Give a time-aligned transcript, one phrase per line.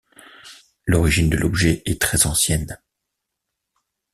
[0.87, 2.79] L'origine de l'objet est très ancienne.